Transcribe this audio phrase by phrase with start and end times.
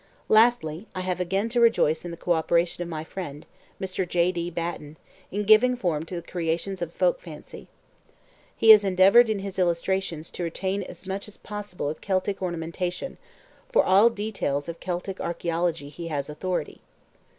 [0.29, 3.45] Lastly, I have again to rejoice in the co operation of my friend,
[3.79, 4.07] Mr.
[4.09, 4.31] J.
[4.31, 4.49] D.
[4.49, 4.97] Batten,
[5.31, 7.67] in giving form to the creations of the folk fancy.
[8.57, 13.19] He has endeavoured in his illustrations to retain as much as possible of Celtic ornamentation;
[13.71, 16.81] for all details of Celtic archaeology he has authority.